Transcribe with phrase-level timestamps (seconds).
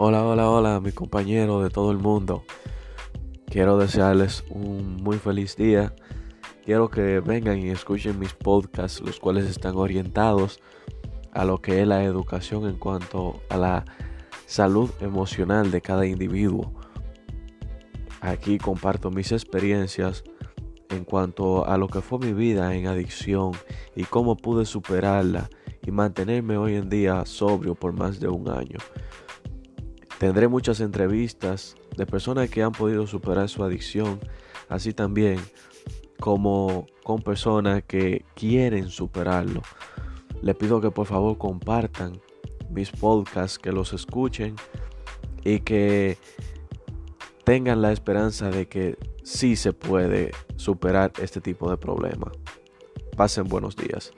[0.00, 2.44] Hola, hola, hola, mi compañero de todo el mundo.
[3.46, 5.92] Quiero desearles un muy feliz día.
[6.64, 10.60] Quiero que vengan y escuchen mis podcasts, los cuales están orientados
[11.32, 13.84] a lo que es la educación en cuanto a la
[14.46, 16.72] salud emocional de cada individuo.
[18.20, 20.22] Aquí comparto mis experiencias
[20.90, 23.50] en cuanto a lo que fue mi vida en adicción
[23.96, 25.50] y cómo pude superarla
[25.84, 28.78] y mantenerme hoy en día sobrio por más de un año.
[30.18, 34.18] Tendré muchas entrevistas de personas que han podido superar su adicción,
[34.68, 35.38] así también
[36.18, 39.62] como con personas que quieren superarlo.
[40.42, 42.20] Les pido que por favor compartan
[42.68, 44.56] mis podcasts, que los escuchen
[45.44, 46.18] y que
[47.44, 52.30] tengan la esperanza de que sí se puede superar este tipo de problema.
[53.16, 54.12] Pasen buenos días.